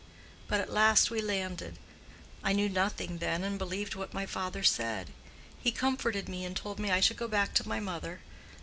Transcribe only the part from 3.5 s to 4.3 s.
believed what my